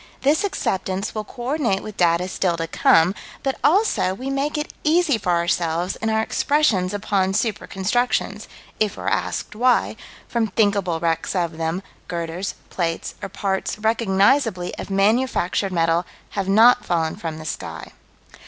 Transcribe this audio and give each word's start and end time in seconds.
This 0.21 0.43
acceptance 0.43 1.13
will 1.13 1.23
co 1.23 1.43
ordinate 1.43 1.83
with 1.83 1.95
data 1.95 2.27
still 2.27 2.57
to 2.57 2.65
come, 2.65 3.13
but, 3.43 3.59
also, 3.63 4.15
we 4.15 4.31
make 4.31 4.57
it 4.57 4.73
easy 4.83 5.15
for 5.19 5.33
ourselves 5.33 5.95
in 5.97 6.09
our 6.09 6.21
expressions 6.23 6.91
upon 6.91 7.35
super 7.35 7.67
constructions, 7.67 8.47
if 8.79 8.97
we're 8.97 9.07
asked 9.09 9.53
why, 9.55 9.95
from 10.27 10.47
thinkable 10.47 10.99
wrecks 10.99 11.35
of 11.35 11.57
them, 11.59 11.83
girders, 12.07 12.55
plates, 12.71 13.13
or 13.21 13.29
parts 13.29 13.77
recognizably 13.77 14.73
of 14.79 14.89
manufactured 14.89 15.71
metal 15.71 16.07
have 16.31 16.49
not 16.49 16.83
fallen 16.83 17.15
from 17.15 17.37
the 17.37 17.45
sky. 17.45 17.91